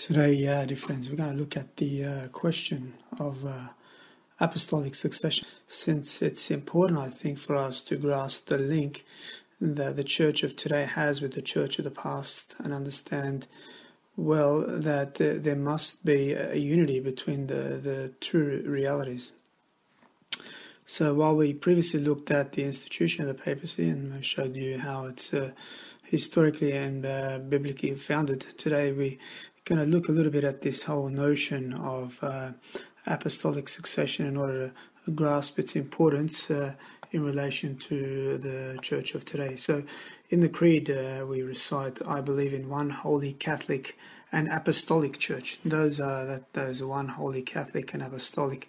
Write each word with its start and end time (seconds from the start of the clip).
Today, 0.00 0.46
uh, 0.48 0.64
dear 0.64 0.78
friends, 0.78 1.10
we're 1.10 1.16
going 1.16 1.32
to 1.32 1.38
look 1.38 1.58
at 1.58 1.76
the 1.76 2.04
uh, 2.06 2.28
question 2.28 2.94
of 3.18 3.44
uh, 3.44 3.68
apostolic 4.40 4.94
succession, 4.94 5.46
since 5.66 6.22
it's 6.22 6.50
important, 6.50 6.98
I 6.98 7.10
think, 7.10 7.38
for 7.38 7.54
us 7.54 7.82
to 7.82 7.96
grasp 7.96 8.46
the 8.46 8.56
link 8.56 9.04
that 9.60 9.96
the 9.96 10.02
church 10.02 10.42
of 10.42 10.56
today 10.56 10.86
has 10.86 11.20
with 11.20 11.34
the 11.34 11.42
church 11.42 11.78
of 11.78 11.84
the 11.84 11.90
past 11.90 12.54
and 12.64 12.72
understand 12.72 13.46
well 14.16 14.64
that 14.66 15.16
there 15.16 15.54
must 15.54 16.02
be 16.02 16.32
a 16.32 16.56
unity 16.56 16.98
between 17.00 17.48
the, 17.48 17.78
the 17.82 18.12
two 18.20 18.62
realities. 18.64 19.32
So, 20.86 21.12
while 21.12 21.36
we 21.36 21.52
previously 21.52 22.00
looked 22.00 22.30
at 22.30 22.52
the 22.52 22.64
institution 22.64 23.28
of 23.28 23.28
the 23.28 23.42
papacy 23.42 23.86
and 23.86 24.24
showed 24.24 24.56
you 24.56 24.78
how 24.78 25.04
it's 25.04 25.34
uh, 25.34 25.50
historically 26.04 26.72
and 26.72 27.04
uh, 27.04 27.38
biblically 27.38 27.94
founded, 27.94 28.46
today 28.56 28.92
we 28.92 29.18
going 29.70 29.88
to 29.88 29.96
look 29.96 30.08
a 30.08 30.12
little 30.12 30.32
bit 30.32 30.42
at 30.42 30.62
this 30.62 30.82
whole 30.82 31.08
notion 31.08 31.72
of 31.74 32.18
uh, 32.22 32.50
apostolic 33.06 33.68
succession 33.68 34.26
in 34.26 34.36
order 34.36 34.72
to 35.04 35.10
grasp 35.12 35.60
its 35.60 35.76
importance 35.76 36.50
uh, 36.50 36.74
in 37.12 37.22
relation 37.24 37.76
to 37.76 38.36
the 38.38 38.76
church 38.82 39.14
of 39.14 39.24
today. 39.24 39.54
So, 39.54 39.84
in 40.28 40.40
the 40.40 40.48
Creed, 40.48 40.90
uh, 40.90 41.24
we 41.24 41.42
recite, 41.42 42.04
I 42.04 42.20
believe 42.20 42.52
in 42.52 42.68
one 42.68 42.90
holy 42.90 43.32
Catholic 43.34 43.96
and 44.32 44.48
apostolic 44.48 45.20
church. 45.20 45.60
Those 45.64 46.00
are 46.00 46.26
that 46.26 46.52
those 46.52 46.82
one 46.82 47.06
holy 47.06 47.42
Catholic 47.42 47.94
and 47.94 48.02
apostolic. 48.02 48.68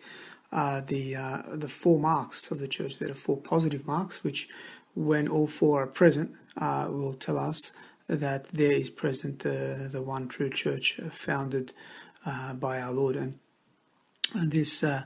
Uh, 0.51 0.81
the 0.81 1.15
uh, 1.15 1.41
the 1.51 1.69
four 1.69 1.97
marks 1.97 2.51
of 2.51 2.59
the 2.59 2.67
church. 2.67 2.99
There 2.99 3.09
are 3.09 3.15
four 3.15 3.37
positive 3.37 3.87
marks, 3.87 4.23
which, 4.23 4.49
when 4.93 5.27
all 5.27 5.47
four 5.47 5.81
are 5.81 5.87
present, 5.87 6.35
uh, 6.57 6.87
will 6.91 7.15
tell 7.15 7.39
us 7.39 7.71
that 8.11 8.45
there 8.51 8.73
is 8.73 8.89
present 8.89 9.45
uh, 9.45 9.87
the 9.89 10.01
one 10.01 10.27
true 10.27 10.49
church 10.49 10.99
founded 11.09 11.71
uh, 12.25 12.53
by 12.53 12.81
our 12.81 12.91
Lord. 12.91 13.15
And, 13.15 13.39
and 14.33 14.51
this 14.51 14.83
uh, 14.83 15.03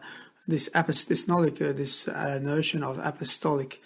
this 0.47 0.69
apostolic, 0.75 1.61
uh, 1.61 1.71
this 1.71 2.07
uh, 2.07 2.39
notion 2.39 2.83
of 2.83 2.99
apostolic, 2.99 3.81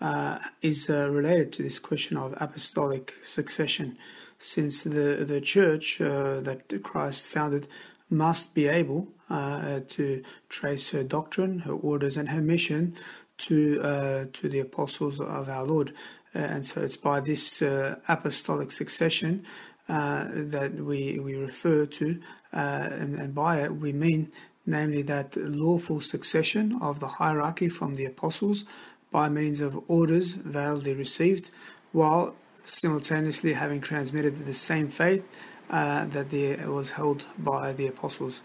uh, 0.00 0.38
is 0.62 0.88
related 0.88 1.52
to 1.52 1.62
this 1.62 1.78
question 1.78 2.16
of 2.16 2.34
apostolic 2.40 3.14
succession, 3.24 3.98
since 4.38 4.82
the 4.82 5.24
the 5.26 5.40
church 5.40 5.98
that 5.98 6.80
Christ 6.82 7.26
founded 7.26 7.68
must 8.08 8.54
be 8.54 8.66
able 8.66 9.08
to 9.28 10.22
trace 10.48 10.90
her 10.90 11.04
doctrine, 11.04 11.60
her 11.60 11.74
orders, 11.74 12.16
and 12.16 12.28
her 12.30 12.40
mission 12.40 12.96
to 13.38 14.28
to 14.32 14.48
the 14.48 14.60
apostles 14.60 15.20
of 15.20 15.48
our 15.48 15.64
Lord. 15.64 15.92
Uh, 16.34 16.38
and 16.38 16.64
so 16.64 16.80
it's 16.80 16.96
by 16.96 17.20
this 17.20 17.62
uh, 17.62 17.96
apostolic 18.08 18.70
succession 18.72 19.44
uh, 19.88 20.28
that 20.32 20.74
we, 20.74 21.18
we 21.18 21.34
refer 21.34 21.84
to, 21.84 22.20
and, 22.52 23.16
and 23.16 23.34
by 23.34 23.60
it 23.62 23.74
we 23.74 23.92
mean 23.92 24.30
namely 24.66 25.02
that 25.02 25.36
lawful 25.36 26.00
succession 26.00 26.78
of 26.80 27.00
the 27.00 27.08
hierarchy 27.08 27.68
from 27.68 27.96
the 27.96 28.04
apostles 28.04 28.64
by 29.10 29.28
means 29.28 29.60
of 29.60 29.82
orders 29.88 30.32
validly 30.34 30.94
received, 30.94 31.50
while 31.92 32.34
simultaneously 32.64 33.54
having 33.54 33.80
transmitted 33.80 34.46
the 34.46 34.54
same 34.54 34.88
faith 34.88 35.24
uh, 35.70 36.04
that 36.06 36.30
there 36.30 36.70
was 36.70 36.90
held 36.90 37.24
by 37.38 37.72
the 37.72 37.86
apostles. 37.86 38.40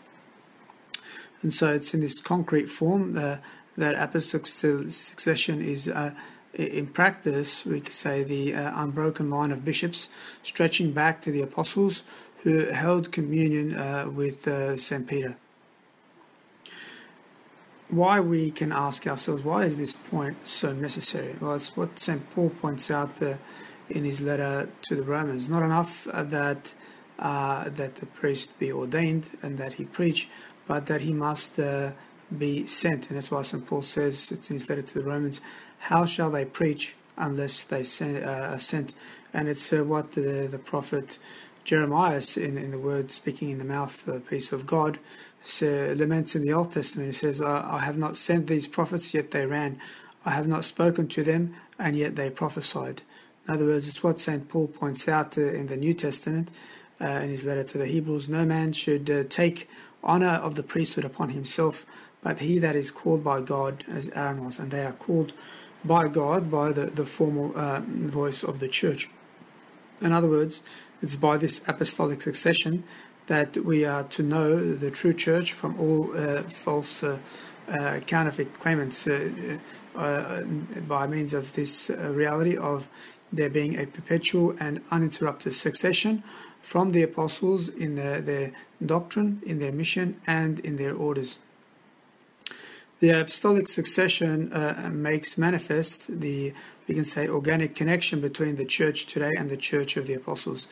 And 1.42 1.54
so 1.54 1.74
it's 1.74 1.94
in 1.94 2.02
this 2.02 2.20
concrete 2.22 2.68
form 2.68 3.18
uh, 3.18 3.38
that 3.78 3.96
apostolic 3.96 4.48
succession 4.48 5.62
is 5.62 5.88
uh, 5.88 6.14
in 6.56 6.88
practice, 6.88 7.66
we 7.66 7.82
could 7.82 7.94
say 7.94 8.24
the 8.24 8.56
uh, 8.56 8.84
unbroken 8.84 9.30
line 9.30 9.52
of 9.52 9.66
bishops 9.66 10.10
stretching 10.42 10.92
back 10.92 11.22
to 11.22 11.32
the 11.32 11.42
apostles 11.42 12.04
who 12.44 12.68
held 12.68 13.12
communion 13.12 13.76
uh, 13.76 14.08
with 14.10 14.48
uh, 14.48 14.78
St. 14.78 15.06
Peter. 15.08 15.36
Why 17.90 18.20
we 18.20 18.52
can 18.52 18.72
ask 18.72 19.06
ourselves, 19.06 19.44
why 19.44 19.64
is 19.66 19.78
this 19.78 19.94
point 19.94 20.48
so 20.48 20.74
necessary? 20.74 21.36
Well, 21.40 21.56
it's 21.56 21.76
what 21.76 22.00
St. 22.00 22.30
Paul 22.32 22.50
points 22.50 22.90
out 22.90 23.22
uh, 23.22 23.36
in 23.90 24.06
his 24.06 24.22
letter 24.22 24.70
to 24.84 24.96
the 24.96 25.04
Romans. 25.04 25.50
Not 25.50 25.62
enough 25.62 26.08
uh, 26.08 26.24
that 26.24 26.74
uh, 27.18 27.70
that 27.70 27.96
the 27.96 28.06
priest 28.08 28.60
be 28.60 28.72
ordained 28.72 29.30
and 29.42 29.58
that 29.58 29.74
he 29.74 29.86
preach, 29.86 30.28
but 30.68 30.88
that 30.88 31.02
he 31.02 31.14
must 31.14 31.58
be 32.38 32.68
sent. 32.68 33.08
And 33.08 33.18
that's 33.18 33.32
why 33.32 33.42
St. 33.44 33.66
Paul 33.66 33.84
says 33.84 34.32
in 34.32 34.56
his 34.56 34.68
letter 34.68 34.82
to 34.82 34.94
the 34.96 35.04
Romans, 35.04 35.40
how 35.86 36.06
shall 36.06 36.32
they 36.32 36.46
preach 36.46 36.96
unless 37.16 37.64
they 37.64 37.84
send, 37.84 38.26
uh, 38.26 38.54
are 38.54 38.60
sent? 38.60 38.94
And 39.34 39.48
it's 39.48 39.72
uh, 39.72 39.84
what 39.84 40.14
the, 40.14 40.48
the 40.50 40.58
prophet 40.58 41.20
Jeremiah, 41.64 42.22
in, 42.38 42.58
in 42.58 42.72
the 42.72 42.80
word 42.80 43.12
speaking 43.12 43.52
in 43.52 43.60
the 43.60 43.66
mouth, 43.66 44.04
the 44.06 44.20
peace 44.20 44.52
of 44.52 44.66
God, 44.66 44.98
so, 45.44 45.94
laments 45.96 46.36
in 46.36 46.42
the 46.42 46.54
Old 46.54 46.72
Testament. 46.72 47.10
He 47.10 47.14
says, 47.14 47.40
I, 47.40 47.76
I 47.78 47.80
have 47.82 47.98
not 48.00 48.16
sent 48.16 48.48
these 48.48 48.68
prophets, 48.68 49.14
yet 49.14 49.30
they 49.30 49.46
ran. 49.46 49.80
I 50.26 50.32
have 50.32 50.48
not 50.48 50.66
spoken 50.66 51.08
to 51.10 51.24
them, 51.24 51.56
and 51.78 51.96
yet 51.96 52.16
they 52.16 52.32
prophesied. 52.32 53.04
In 53.48 53.54
other 53.54 53.66
words, 53.66 53.88
it's 53.88 54.02
what 54.02 54.20
St. 54.20 54.50
Paul 54.50 54.68
points 54.68 55.08
out 55.08 55.38
uh, 55.38 55.42
in 55.42 55.68
the 55.68 55.78
New 55.78 55.94
Testament 55.94 56.50
uh, 57.00 57.06
in 57.06 57.30
his 57.30 57.46
letter 57.46 57.64
to 57.64 57.78
the 57.78 57.86
Hebrews 57.86 58.28
no 58.28 58.44
man 58.44 58.74
should 58.74 59.08
uh, 59.10 59.24
take 59.30 59.70
honor 60.04 60.36
of 60.36 60.56
the 60.56 60.64
priesthood 60.64 61.06
upon 61.06 61.30
himself, 61.30 61.86
but 62.24 62.40
he 62.40 62.58
that 62.58 62.76
is 62.76 62.90
called 62.90 63.24
by 63.24 63.42
God, 63.42 63.84
as 63.88 64.10
Aaron 64.16 64.44
was, 64.46 64.58
and 64.58 64.72
they 64.72 64.84
are 64.84 64.94
called 64.94 65.34
by 65.86 66.08
God 66.08 66.52
by 66.52 66.72
the, 66.72 66.88
the 66.88 67.06
formal 67.06 67.52
uh, 67.56 67.82
voice 67.82 68.44
of 68.44 68.60
the 68.60 68.68
church. 68.68 69.10
In 70.02 70.12
other 70.12 70.30
words, 70.30 70.64
it's 71.02 71.16
by 71.16 71.38
this 71.38 71.62
apostolic 71.68 72.22
succession 72.22 72.84
that 73.28 73.58
we 73.58 73.86
are 73.86 74.04
to 74.04 74.24
know 74.24 74.74
the 74.74 74.92
true 74.92 75.14
church 75.14 75.54
from 75.54 75.80
all 75.80 76.16
uh, 76.16 76.44
false 76.44 77.04
uh, 77.04 77.20
uh 77.68 78.00
counterfeit 78.06 78.60
claimants 78.60 79.08
uh, 79.08 79.58
uh, 79.96 80.44
by 80.88 81.08
means 81.08 81.34
of 81.34 81.54
this 81.54 81.90
reality 81.90 82.56
of 82.56 82.88
there 83.34 83.50
being 83.50 83.78
a 83.78 83.86
perpetual 83.86 84.56
and 84.60 84.82
uninterrupted 84.92 85.54
succession 85.54 86.24
from 86.62 86.92
the 86.92 87.04
apostles 87.04 87.70
in 87.70 87.96
their, 87.96 88.22
their 88.22 88.52
doctrine, 88.84 89.42
in 89.46 89.60
their 89.60 89.72
mission, 89.72 90.20
and 90.26 90.60
in 90.60 90.78
their 90.78 90.96
orders. 90.96 91.38
The 93.00 93.10
apostolic 93.10 93.68
succession 93.68 94.54
uh, 94.54 94.90
makes 94.94 95.38
manifest 95.38 96.22
the, 96.22 96.54
we 96.88 96.96
can 96.96 97.06
say, 97.06 97.28
organic 97.28 97.76
connection 97.76 98.22
between 98.22 98.56
the 98.56 98.66
church 98.66 99.06
today 99.06 99.32
and 99.38 99.50
the 99.50 99.58
church 99.58 99.98
of 99.98 100.08
the 100.08 100.14
apostles. 100.14 100.68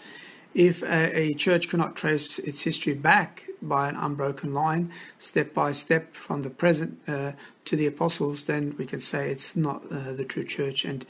If 0.53 0.83
a, 0.83 1.17
a 1.17 1.33
church 1.33 1.67
cannot 1.67 1.95
trace 1.95 2.39
its 2.39 2.61
history 2.61 2.93
back 2.93 3.45
by 3.61 3.89
an 3.89 3.95
unbroken 3.95 4.53
line, 4.53 4.91
step 5.19 5.53
by 5.53 5.73
step 5.73 6.15
from 6.15 6.43
the 6.43 6.49
present 6.49 6.99
uh, 7.07 7.33
to 7.65 7.75
the 7.75 7.87
apostles, 7.87 8.45
then 8.45 8.75
we 8.77 8.85
can 8.85 8.99
say 8.99 9.29
it's 9.29 9.55
not 9.55 9.83
uh, 9.91 10.13
the 10.13 10.23
true 10.23 10.43
church. 10.45 10.85
And 10.85 11.05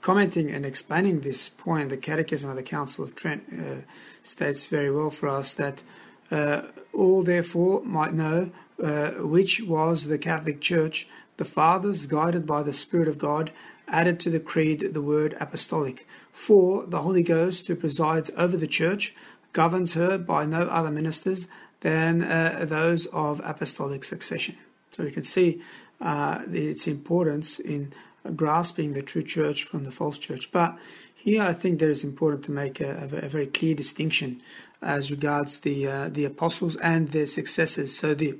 commenting 0.00 0.50
and 0.50 0.64
explaining 0.64 1.20
this 1.20 1.48
point, 1.48 1.90
the 1.90 1.96
Catechism 1.96 2.48
of 2.48 2.56
the 2.56 2.62
Council 2.62 3.04
of 3.04 3.14
Trent 3.14 3.42
uh, 3.52 3.82
states 4.22 4.66
very 4.66 4.90
well 4.90 5.10
for 5.10 5.28
us 5.28 5.52
that 5.54 5.82
uh, 6.30 6.62
all 6.92 7.22
therefore 7.22 7.82
might 7.84 8.14
know 8.14 8.50
uh, 8.82 9.10
which 9.12 9.62
was 9.62 10.06
the 10.06 10.18
Catholic 10.18 10.60
Church, 10.60 11.06
the 11.36 11.44
Fathers, 11.44 12.06
guided 12.06 12.46
by 12.46 12.62
the 12.62 12.72
Spirit 12.72 13.08
of 13.08 13.18
God, 13.18 13.52
added 13.88 14.18
to 14.20 14.30
the 14.30 14.40
creed 14.40 14.94
the 14.94 15.02
word 15.02 15.36
apostolic. 15.40 16.06
For 16.32 16.84
the 16.86 17.02
Holy 17.02 17.22
Ghost, 17.22 17.68
who 17.68 17.76
presides 17.76 18.30
over 18.36 18.56
the 18.56 18.66
Church, 18.66 19.14
governs 19.52 19.94
her 19.94 20.18
by 20.18 20.46
no 20.46 20.62
other 20.62 20.90
ministers 20.90 21.48
than 21.80 22.22
uh, 22.22 22.64
those 22.68 23.06
of 23.06 23.40
apostolic 23.44 24.04
succession. 24.04 24.56
So 24.90 25.04
we 25.04 25.10
can 25.10 25.22
see 25.22 25.60
uh, 26.00 26.42
its 26.50 26.86
importance 26.86 27.58
in 27.58 27.92
grasping 28.34 28.92
the 28.92 29.02
true 29.02 29.22
church 29.22 29.64
from 29.64 29.84
the 29.84 29.92
false 29.92 30.18
church. 30.18 30.50
But 30.50 30.78
here 31.14 31.42
I 31.42 31.52
think 31.52 31.78
that 31.78 31.90
it's 31.90 32.04
important 32.04 32.44
to 32.44 32.52
make 32.52 32.80
a, 32.80 33.08
a 33.22 33.28
very 33.28 33.46
clear 33.46 33.74
distinction 33.74 34.40
as 34.82 35.10
regards 35.10 35.60
the 35.60 35.86
uh, 35.86 36.08
the 36.08 36.24
apostles 36.24 36.76
and 36.76 37.10
their 37.10 37.26
successors. 37.26 37.96
So 37.96 38.14
the 38.14 38.36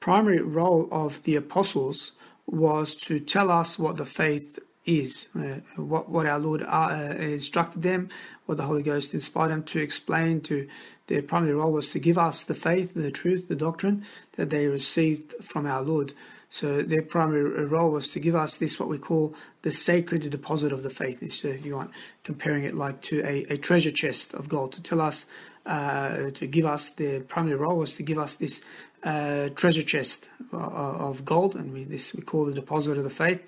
primary 0.00 0.40
role 0.40 0.88
of 0.90 1.22
the 1.24 1.36
apostles 1.36 2.12
was 2.46 2.94
to 2.94 3.18
tell 3.18 3.50
us 3.50 3.78
what 3.78 3.96
the 3.96 4.06
faith 4.06 4.58
is, 4.84 5.28
uh, 5.36 5.60
what 5.76 6.08
what 6.08 6.26
our 6.26 6.38
Lord 6.38 6.62
uh, 6.62 7.14
instructed 7.18 7.82
them, 7.82 8.08
what 8.46 8.56
the 8.56 8.64
Holy 8.64 8.82
Ghost 8.82 9.14
inspired 9.14 9.50
them 9.50 9.64
to 9.64 9.80
explain. 9.80 10.40
To 10.42 10.68
their 11.08 11.22
primary 11.22 11.54
role 11.54 11.72
was 11.72 11.88
to 11.90 11.98
give 11.98 12.18
us 12.18 12.44
the 12.44 12.54
faith, 12.54 12.94
the 12.94 13.10
truth, 13.10 13.48
the 13.48 13.56
doctrine 13.56 14.04
that 14.36 14.50
they 14.50 14.66
received 14.68 15.34
from 15.42 15.66
our 15.66 15.82
Lord. 15.82 16.14
So 16.48 16.82
their 16.82 17.02
primary 17.02 17.64
role 17.64 17.90
was 17.90 18.08
to 18.08 18.20
give 18.20 18.36
us 18.36 18.56
this, 18.56 18.78
what 18.78 18.88
we 18.88 18.98
call 18.98 19.34
the 19.62 19.72
sacred 19.72 20.30
deposit 20.30 20.72
of 20.72 20.84
the 20.84 20.90
faith. 20.90 21.32
So 21.32 21.48
if 21.48 21.66
you 21.66 21.74
want, 21.74 21.90
comparing 22.22 22.62
it 22.62 22.74
like 22.74 23.00
to 23.02 23.20
a, 23.24 23.44
a 23.50 23.56
treasure 23.58 23.90
chest 23.90 24.32
of 24.34 24.48
gold, 24.48 24.72
to 24.74 24.80
tell 24.80 25.00
us, 25.00 25.26
uh, 25.66 26.30
to 26.30 26.46
give 26.46 26.64
us, 26.64 26.90
the 26.90 27.20
primary 27.20 27.56
role 27.56 27.76
was 27.76 27.94
to 27.94 28.04
give 28.04 28.18
us 28.18 28.36
this 28.36 28.62
uh, 29.06 29.50
treasure 29.50 29.84
chest 29.84 30.30
of 30.52 31.24
gold, 31.24 31.54
and 31.54 31.72
we 31.72 31.84
this 31.84 32.12
we 32.12 32.22
call 32.22 32.44
the 32.44 32.52
deposit 32.52 32.98
of 32.98 33.04
the 33.04 33.10
faith, 33.10 33.40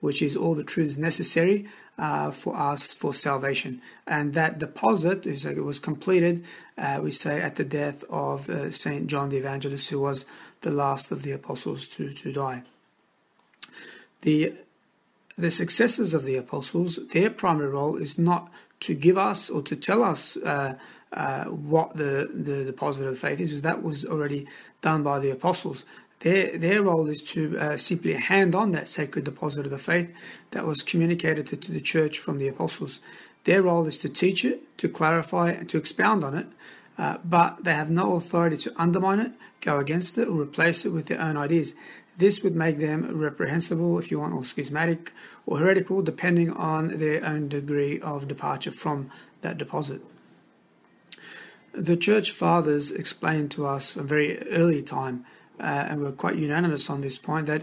which 0.00 0.20
is 0.20 0.36
all 0.36 0.56
the 0.56 0.64
truths 0.64 0.96
necessary 0.96 1.66
uh, 1.98 2.32
for 2.32 2.56
us 2.56 2.92
for 2.92 3.14
salvation. 3.14 3.80
And 4.08 4.34
that 4.34 4.58
deposit 4.58 5.24
is 5.24 5.44
like 5.44 5.56
it 5.56 5.62
was 5.62 5.78
completed, 5.78 6.44
uh, 6.76 6.98
we 7.00 7.12
say, 7.12 7.40
at 7.40 7.54
the 7.54 7.64
death 7.64 8.02
of 8.10 8.50
uh, 8.50 8.72
Saint 8.72 9.06
John 9.06 9.28
the 9.28 9.36
Evangelist, 9.36 9.88
who 9.90 10.00
was 10.00 10.26
the 10.62 10.72
last 10.72 11.12
of 11.12 11.22
the 11.22 11.30
apostles 11.30 11.86
to, 11.88 12.12
to 12.12 12.32
die. 12.32 12.64
The 14.22 14.54
the 15.36 15.50
successors 15.50 16.14
of 16.14 16.24
the 16.24 16.36
apostles, 16.36 16.98
their 17.12 17.28
primary 17.28 17.68
role 17.68 17.96
is 17.96 18.18
not 18.18 18.50
to 18.80 18.94
give 18.94 19.16
us 19.16 19.50
or 19.50 19.62
to 19.62 19.76
tell 19.76 20.02
us 20.02 20.36
uh, 20.36 20.74
uh, 21.12 21.44
what 21.44 21.96
the, 21.96 22.30
the 22.32 22.64
deposit 22.64 23.06
of 23.06 23.12
the 23.12 23.18
faith 23.18 23.40
is, 23.40 23.50
because 23.50 23.62
that 23.62 23.82
was 23.82 24.04
already 24.04 24.46
done 24.82 25.02
by 25.02 25.18
the 25.18 25.30
apostles. 25.30 25.84
Their, 26.20 26.56
their 26.58 26.82
role 26.82 27.08
is 27.08 27.22
to 27.34 27.58
uh, 27.58 27.76
simply 27.76 28.14
hand 28.14 28.54
on 28.54 28.70
that 28.72 28.88
sacred 28.88 29.24
deposit 29.24 29.64
of 29.64 29.70
the 29.70 29.78
faith 29.78 30.10
that 30.52 30.66
was 30.66 30.82
communicated 30.82 31.46
to, 31.48 31.56
to 31.56 31.72
the 31.72 31.80
church 31.80 32.18
from 32.18 32.38
the 32.38 32.48
apostles. 32.48 33.00
Their 33.44 33.62
role 33.62 33.86
is 33.86 33.98
to 33.98 34.08
teach 34.08 34.44
it, 34.44 34.76
to 34.78 34.88
clarify 34.88 35.50
and 35.50 35.68
to 35.68 35.76
expound 35.76 36.24
on 36.24 36.34
it, 36.34 36.46
uh, 36.96 37.18
but 37.24 37.64
they 37.64 37.74
have 37.74 37.90
no 37.90 38.14
authority 38.14 38.56
to 38.58 38.72
undermine 38.76 39.20
it, 39.20 39.32
go 39.60 39.78
against 39.78 40.16
it, 40.16 40.28
or 40.28 40.40
replace 40.40 40.84
it 40.84 40.90
with 40.90 41.06
their 41.06 41.20
own 41.20 41.36
ideas. 41.36 41.74
This 42.16 42.42
would 42.42 42.54
make 42.54 42.78
them 42.78 43.18
reprehensible, 43.18 43.98
if 43.98 44.10
you 44.10 44.20
want, 44.20 44.34
or 44.34 44.44
schismatic 44.44 45.12
or 45.46 45.58
heretical, 45.58 46.02
depending 46.02 46.52
on 46.52 46.98
their 46.98 47.24
own 47.24 47.48
degree 47.48 48.00
of 48.00 48.28
departure 48.28 48.70
from 48.70 49.10
that 49.40 49.58
deposit. 49.58 50.00
The 51.72 51.96
Church 51.96 52.30
Fathers 52.30 52.92
explained 52.92 53.50
to 53.52 53.66
us 53.66 53.92
from 53.92 54.06
very 54.06 54.38
early 54.50 54.82
time, 54.82 55.26
uh, 55.58 55.64
and 55.88 56.00
were 56.00 56.12
quite 56.12 56.36
unanimous 56.36 56.88
on 56.88 57.00
this 57.00 57.18
point, 57.18 57.46
that 57.46 57.62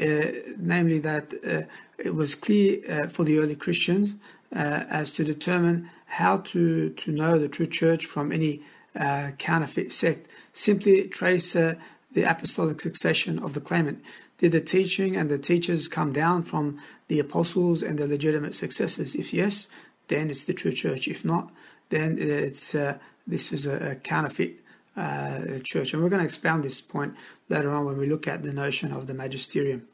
uh, 0.00 0.32
namely 0.58 0.98
that 0.98 1.32
uh, 1.46 1.62
it 1.98 2.14
was 2.14 2.34
clear 2.34 2.80
uh, 2.88 3.08
for 3.08 3.24
the 3.24 3.38
early 3.38 3.54
Christians 3.54 4.16
uh, 4.54 4.84
as 4.88 5.12
to 5.12 5.24
determine 5.24 5.90
how 6.06 6.38
to, 6.38 6.90
to 6.90 7.12
know 7.12 7.38
the 7.38 7.48
true 7.48 7.66
church 7.66 8.06
from 8.06 8.32
any 8.32 8.62
uh, 8.96 9.30
counterfeit 9.38 9.92
sect. 9.92 10.28
Simply 10.52 11.08
trace 11.08 11.56
the 12.14 12.22
apostolic 12.22 12.80
succession 12.80 13.38
of 13.38 13.54
the 13.54 13.60
claimant? 13.60 14.02
Did 14.38 14.52
the 14.52 14.60
teaching 14.60 15.16
and 15.16 15.30
the 15.30 15.38
teachers 15.38 15.88
come 15.88 16.12
down 16.12 16.42
from 16.42 16.80
the 17.08 17.20
apostles 17.20 17.82
and 17.82 17.98
the 17.98 18.06
legitimate 18.06 18.54
successors? 18.54 19.14
If 19.14 19.32
yes, 19.32 19.68
then 20.08 20.30
it's 20.30 20.44
the 20.44 20.54
true 20.54 20.72
church. 20.72 21.08
If 21.08 21.24
not, 21.24 21.50
then 21.90 22.18
it's 22.18 22.74
uh, 22.74 22.98
this 23.26 23.52
is 23.52 23.66
a, 23.66 23.92
a 23.92 23.94
counterfeit 23.96 24.60
uh, 24.96 25.58
church. 25.62 25.92
And 25.92 26.02
we're 26.02 26.08
going 26.08 26.20
to 26.20 26.24
expound 26.24 26.64
this 26.64 26.80
point 26.80 27.14
later 27.48 27.70
on 27.70 27.84
when 27.84 27.98
we 27.98 28.06
look 28.06 28.26
at 28.26 28.42
the 28.42 28.52
notion 28.52 28.92
of 28.92 29.06
the 29.06 29.14
magisterium. 29.14 29.86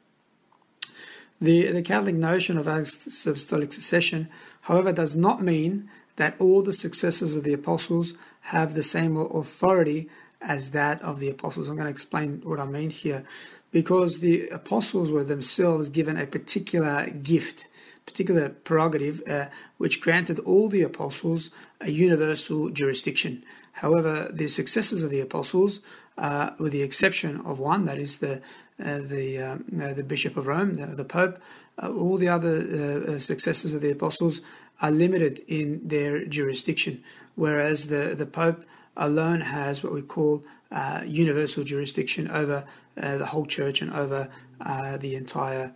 The, 1.41 1.71
the 1.71 1.81
Catholic 1.81 2.15
notion 2.15 2.57
of 2.57 2.67
apostolic 2.67 3.71
succession, 3.71 4.27
however, 4.61 4.91
does 4.91 5.15
not 5.15 5.41
mean 5.41 5.89
that 6.17 6.35
all 6.37 6.61
the 6.61 6.73
successors 6.73 7.35
of 7.35 7.45
the 7.45 7.53
apostles 7.53 8.13
have 8.41 8.73
the 8.73 8.83
same 8.83 9.15
authority 9.15 10.09
as 10.41 10.71
that 10.71 11.01
of 11.01 11.19
the 11.19 11.29
apostles. 11.29 11.67
I'm 11.67 11.75
going 11.75 11.85
to 11.85 11.91
explain 11.91 12.41
what 12.43 12.59
I 12.59 12.65
mean 12.65 12.89
here. 12.89 13.25
Because 13.71 14.19
the 14.19 14.47
apostles 14.49 15.11
were 15.11 15.23
themselves 15.23 15.89
given 15.89 16.17
a 16.17 16.25
particular 16.25 17.07
gift, 17.07 17.67
particular 18.05 18.49
prerogative, 18.49 19.21
uh, 19.27 19.47
which 19.77 20.01
granted 20.01 20.39
all 20.39 20.69
the 20.69 20.81
apostles 20.81 21.51
a 21.79 21.91
universal 21.91 22.69
jurisdiction. 22.69 23.43
However, 23.73 24.29
the 24.33 24.47
successors 24.47 25.03
of 25.03 25.11
the 25.11 25.21
apostles, 25.21 25.81
uh, 26.17 26.51
with 26.57 26.71
the 26.71 26.81
exception 26.81 27.41
of 27.45 27.59
one, 27.59 27.85
that 27.85 27.99
is 27.99 28.17
the 28.17 28.41
uh, 28.83 28.99
the 28.99 29.37
uh, 29.37 29.93
the 29.93 30.03
Bishop 30.03 30.35
of 30.35 30.47
Rome, 30.47 30.75
the, 30.75 30.87
the 30.87 31.05
Pope, 31.05 31.39
uh, 31.81 31.91
all 31.91 32.17
the 32.17 32.29
other 32.29 32.55
uh, 32.57 33.19
successors 33.19 33.73
of 33.73 33.81
the 33.81 33.91
apostles 33.91 34.41
are 34.81 34.91
limited 34.91 35.43
in 35.47 35.87
their 35.87 36.25
jurisdiction, 36.25 37.03
whereas 37.35 37.87
the 37.87 38.15
the 38.17 38.25
Pope 38.25 38.65
alone 38.99 39.41
has 39.41 39.83
what 39.83 39.93
we 39.93 40.01
call 40.01 40.43
uh, 40.71 41.01
universal 41.05 41.63
jurisdiction 41.63 42.29
over 42.29 42.65
uh, 43.01 43.17
the 43.17 43.25
whole 43.25 43.45
church 43.45 43.81
and 43.81 43.91
over 43.91 44.29
uh, 44.61 44.97
the 44.97 45.15
entire 45.15 45.73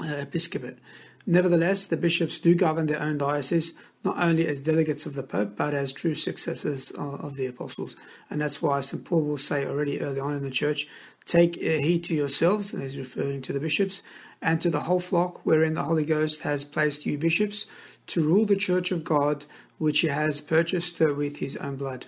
uh, 0.00 0.06
episcopate. 0.06 0.78
Nevertheless, 1.26 1.86
the 1.86 1.96
bishops 1.96 2.38
do 2.38 2.54
govern 2.54 2.86
their 2.86 3.00
own 3.00 3.18
diocese 3.18 3.74
not 4.04 4.18
only 4.18 4.46
as 4.46 4.60
delegates 4.60 5.06
of 5.06 5.14
the 5.14 5.22
Pope 5.22 5.56
but 5.56 5.72
as 5.72 5.92
true 5.92 6.14
successors 6.14 6.90
of, 6.90 7.20
of 7.20 7.36
the 7.36 7.46
apostles. 7.46 7.96
And 8.28 8.40
that's 8.40 8.60
why 8.60 8.80
St. 8.80 9.04
Paul 9.04 9.22
will 9.22 9.38
say 9.38 9.64
already 9.64 10.00
early 10.00 10.20
on 10.20 10.34
in 10.34 10.42
the 10.42 10.50
church 10.50 10.86
take 11.24 11.56
uh, 11.56 11.80
heed 11.82 12.04
to 12.04 12.14
yourselves, 12.14 12.74
and 12.74 12.82
he's 12.82 12.98
referring 12.98 13.40
to 13.42 13.52
the 13.52 13.60
bishops, 13.60 14.02
and 14.42 14.60
to 14.60 14.68
the 14.68 14.80
whole 14.80 15.00
flock 15.00 15.44
wherein 15.46 15.74
the 15.74 15.84
Holy 15.84 16.04
Ghost 16.04 16.42
has 16.42 16.64
placed 16.64 17.06
you 17.06 17.16
bishops 17.16 17.66
to 18.08 18.22
rule 18.22 18.44
the 18.44 18.56
church 18.56 18.90
of 18.90 19.04
God 19.04 19.46
which 19.78 20.00
he 20.00 20.08
has 20.08 20.40
purchased 20.42 21.00
with 21.00 21.38
his 21.38 21.56
own 21.56 21.76
blood. 21.76 22.06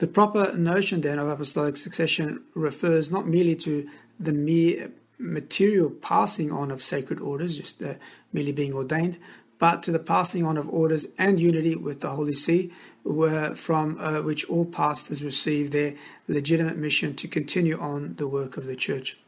The 0.00 0.06
proper 0.06 0.54
notion 0.54 1.02
then 1.02 1.18
of 1.18 1.28
apostolic 1.28 1.76
succession 1.76 2.42
refers 2.54 3.10
not 3.10 3.26
merely 3.26 3.54
to 3.56 3.86
the 4.18 4.32
mere 4.32 4.92
material 5.18 5.90
passing 5.90 6.50
on 6.50 6.70
of 6.70 6.82
sacred 6.82 7.20
orders, 7.20 7.58
just 7.58 7.82
uh, 7.82 7.96
merely 8.32 8.52
being 8.52 8.72
ordained, 8.72 9.18
but 9.58 9.82
to 9.82 9.92
the 9.92 9.98
passing 9.98 10.42
on 10.42 10.56
of 10.56 10.70
orders 10.70 11.08
and 11.18 11.38
unity 11.38 11.74
with 11.74 12.00
the 12.00 12.08
Holy 12.08 12.32
See, 12.32 12.72
from 13.04 13.98
uh, 14.00 14.22
which 14.22 14.48
all 14.48 14.64
pastors 14.64 15.22
receive 15.22 15.70
their 15.70 15.96
legitimate 16.28 16.78
mission 16.78 17.14
to 17.16 17.28
continue 17.28 17.78
on 17.78 18.14
the 18.14 18.26
work 18.26 18.56
of 18.56 18.64
the 18.64 18.76
Church. 18.76 19.18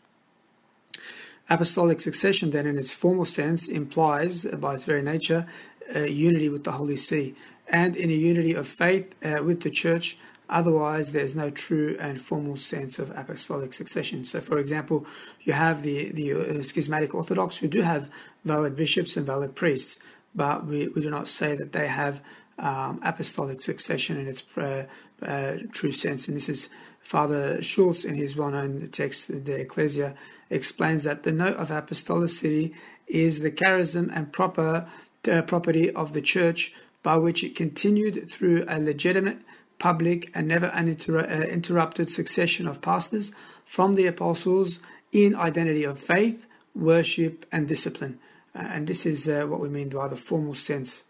Apostolic 1.50 2.00
succession, 2.00 2.50
then, 2.50 2.66
in 2.66 2.78
its 2.78 2.94
formal 2.94 3.26
sense, 3.26 3.68
implies, 3.68 4.46
by 4.46 4.76
its 4.76 4.86
very 4.86 5.02
nature, 5.02 5.46
uh, 5.94 6.04
unity 6.04 6.48
with 6.48 6.64
the 6.64 6.72
Holy 6.72 6.96
See, 6.96 7.34
and 7.68 7.94
in 7.94 8.08
a 8.08 8.14
unity 8.14 8.54
of 8.54 8.66
faith 8.66 9.14
uh, 9.22 9.42
with 9.44 9.60
the 9.60 9.70
Church 9.70 10.16
Otherwise, 10.52 11.12
there's 11.12 11.34
no 11.34 11.48
true 11.48 11.96
and 11.98 12.20
formal 12.20 12.58
sense 12.58 12.98
of 12.98 13.10
apostolic 13.16 13.72
succession. 13.72 14.22
So, 14.22 14.38
for 14.38 14.58
example, 14.58 15.06
you 15.40 15.54
have 15.54 15.82
the, 15.82 16.12
the 16.12 16.34
uh, 16.34 16.62
schismatic 16.62 17.14
Orthodox 17.14 17.56
who 17.56 17.68
do 17.68 17.80
have 17.80 18.10
valid 18.44 18.76
bishops 18.76 19.16
and 19.16 19.24
valid 19.24 19.56
priests, 19.56 19.98
but 20.34 20.66
we, 20.66 20.88
we 20.88 21.00
do 21.00 21.08
not 21.08 21.26
say 21.26 21.56
that 21.56 21.72
they 21.72 21.88
have 21.88 22.20
um, 22.58 23.00
apostolic 23.02 23.62
succession 23.62 24.18
in 24.18 24.28
its 24.28 24.44
uh, 24.58 24.84
uh, 25.22 25.56
true 25.72 25.90
sense. 25.90 26.28
And 26.28 26.36
this 26.36 26.50
is 26.50 26.68
Father 27.00 27.62
Schultz 27.62 28.04
in 28.04 28.14
his 28.14 28.36
well 28.36 28.50
known 28.50 28.86
text, 28.92 29.28
De 29.44 29.58
Ecclesia, 29.58 30.14
explains 30.50 31.04
that 31.04 31.22
the 31.22 31.32
note 31.32 31.56
of 31.56 31.70
apostolicity 31.70 32.74
is 33.06 33.40
the 33.40 33.50
charism 33.50 34.14
and 34.14 34.30
proper 34.30 34.86
uh, 35.30 35.40
property 35.42 35.90
of 35.90 36.12
the 36.12 36.20
church 36.20 36.74
by 37.02 37.16
which 37.16 37.42
it 37.42 37.56
continued 37.56 38.30
through 38.30 38.66
a 38.68 38.78
legitimate 38.78 39.40
public 39.82 40.30
and 40.32 40.46
never 40.46 40.66
uninterrupted 40.66 42.06
uh, 42.06 42.10
succession 42.10 42.68
of 42.68 42.80
pastors 42.80 43.32
from 43.66 43.96
the 43.96 44.06
apostles 44.06 44.78
in 45.10 45.34
identity 45.34 45.82
of 45.82 45.98
faith, 45.98 46.46
worship, 46.72 47.44
and 47.50 47.66
discipline. 47.66 48.16
Uh, 48.54 48.60
and 48.60 48.86
this 48.86 49.04
is 49.04 49.28
uh, 49.28 49.44
what 49.44 49.58
we 49.58 49.68
mean 49.68 49.88
by 49.88 50.06
the 50.06 50.14
formal 50.14 50.54
sense 50.54 51.02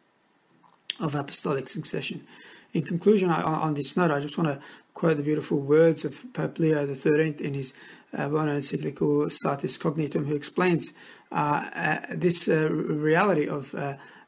of 0.98 1.14
apostolic 1.14 1.68
succession. 1.68 2.26
In 2.72 2.82
conclusion, 2.82 3.28
I, 3.28 3.42
on 3.42 3.74
this 3.74 3.94
note, 3.94 4.10
I 4.10 4.20
just 4.20 4.38
want 4.38 4.48
to 4.48 4.58
quote 4.94 5.18
the 5.18 5.22
beautiful 5.22 5.58
words 5.58 6.06
of 6.06 6.22
Pope 6.32 6.58
Leo 6.58 6.86
XIII 6.86 7.34
in 7.40 7.52
his 7.52 7.74
uh, 8.14 8.30
well-known 8.32 8.56
encyclical 8.56 9.28
Satis 9.28 9.76
Cognitum, 9.76 10.24
who 10.26 10.34
explains 10.34 10.94
uh, 11.30 11.34
uh, 11.34 11.98
this 12.08 12.48
reality 12.48 13.46
of 13.46 13.74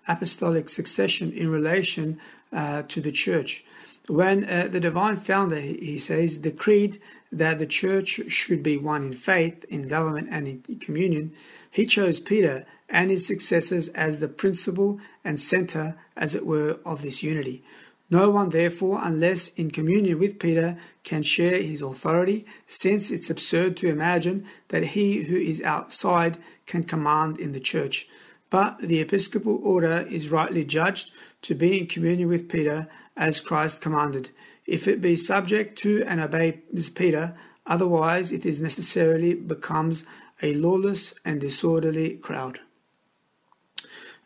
apostolic 0.06 0.68
succession 0.68 1.32
in 1.32 1.48
relation 1.48 2.20
to 2.52 3.00
the 3.00 3.10
Church 3.10 3.64
when 4.08 4.44
uh, 4.44 4.68
the 4.70 4.80
divine 4.80 5.16
founder, 5.16 5.58
he 5.60 5.98
says, 5.98 6.36
decreed 6.36 7.00
that 7.32 7.58
the 7.58 7.66
church 7.66 8.20
should 8.28 8.62
be 8.62 8.76
one 8.76 9.04
in 9.04 9.12
faith, 9.12 9.64
in 9.64 9.88
government, 9.88 10.28
and 10.30 10.46
in 10.46 10.78
communion, 10.78 11.32
he 11.70 11.86
chose 11.86 12.20
Peter 12.20 12.66
and 12.88 13.10
his 13.10 13.26
successors 13.26 13.88
as 13.88 14.18
the 14.18 14.28
principle 14.28 15.00
and 15.24 15.40
center, 15.40 15.96
as 16.16 16.34
it 16.34 16.46
were, 16.46 16.78
of 16.84 17.02
this 17.02 17.22
unity. 17.22 17.64
No 18.10 18.28
one, 18.30 18.50
therefore, 18.50 19.00
unless 19.02 19.48
in 19.48 19.70
communion 19.70 20.18
with 20.18 20.38
Peter, 20.38 20.76
can 21.02 21.22
share 21.22 21.62
his 21.62 21.80
authority, 21.80 22.44
since 22.66 23.10
it's 23.10 23.30
absurd 23.30 23.76
to 23.78 23.88
imagine 23.88 24.46
that 24.68 24.84
he 24.84 25.22
who 25.22 25.36
is 25.36 25.62
outside 25.62 26.36
can 26.66 26.84
command 26.84 27.38
in 27.38 27.52
the 27.52 27.60
church. 27.60 28.06
But 28.50 28.78
the 28.78 29.00
episcopal 29.00 29.58
order 29.64 30.06
is 30.08 30.28
rightly 30.28 30.64
judged 30.64 31.10
to 31.42 31.54
be 31.54 31.80
in 31.80 31.86
communion 31.86 32.28
with 32.28 32.48
Peter 32.48 32.88
as 33.16 33.40
Christ 33.40 33.80
commanded. 33.80 34.30
If 34.66 34.88
it 34.88 35.00
be 35.00 35.16
subject 35.16 35.78
to 35.80 36.02
and 36.04 36.20
obeys 36.20 36.90
Peter, 36.90 37.36
otherwise 37.66 38.32
it 38.32 38.46
is 38.46 38.60
necessarily 38.60 39.34
becomes 39.34 40.04
a 40.42 40.54
lawless 40.54 41.14
and 41.24 41.40
disorderly 41.40 42.16
crowd. 42.16 42.60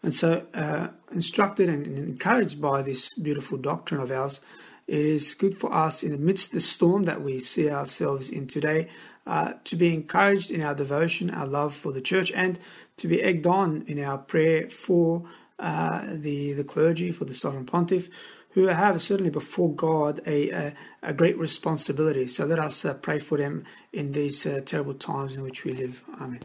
And 0.02 0.14
so, 0.14 0.46
uh, 0.54 0.88
instructed 1.12 1.68
and 1.68 1.86
encouraged 1.86 2.60
by 2.60 2.82
this 2.82 3.14
beautiful 3.14 3.58
doctrine 3.58 4.00
of 4.00 4.10
ours, 4.10 4.40
it 4.86 5.04
is 5.04 5.34
good 5.34 5.58
for 5.58 5.72
us 5.72 6.02
in 6.02 6.12
the 6.12 6.18
midst 6.18 6.48
of 6.48 6.52
the 6.54 6.60
storm 6.60 7.04
that 7.04 7.20
we 7.20 7.38
see 7.40 7.68
ourselves 7.68 8.30
in 8.30 8.46
today 8.46 8.88
uh, 9.26 9.52
to 9.64 9.76
be 9.76 9.92
encouraged 9.92 10.50
in 10.50 10.62
our 10.62 10.74
devotion, 10.74 11.30
our 11.30 11.46
love 11.46 11.74
for 11.74 11.92
the 11.92 12.00
church, 12.00 12.32
and 12.32 12.58
to 12.96 13.06
be 13.06 13.22
egged 13.22 13.46
on 13.46 13.84
in 13.86 14.02
our 14.02 14.16
prayer 14.16 14.70
for 14.70 15.24
uh, 15.58 16.06
the, 16.08 16.54
the 16.54 16.64
clergy, 16.64 17.12
for 17.12 17.26
the 17.26 17.34
sovereign 17.34 17.66
pontiff, 17.66 18.08
who 18.50 18.66
have 18.66 19.00
certainly 19.00 19.30
before 19.30 19.72
God 19.72 20.20
a, 20.26 20.50
a, 20.50 20.74
a 21.02 21.12
great 21.12 21.38
responsibility. 21.38 22.26
So 22.28 22.44
let 22.46 22.58
us 22.58 22.84
uh, 22.84 22.94
pray 22.94 23.18
for 23.18 23.38
them 23.38 23.64
in 23.92 24.12
these 24.12 24.46
uh, 24.46 24.60
terrible 24.64 24.94
times 24.94 25.34
in 25.34 25.42
which 25.42 25.64
we 25.64 25.72
live. 25.72 26.04
Amen. 26.20 26.40